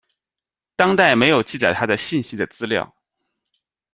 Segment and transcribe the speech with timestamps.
[0.75, 2.95] 当代没有记载她的信息的资料。